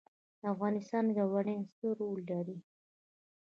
[0.39, 2.57] د افغانستان ګاونډیان څه رول لري؟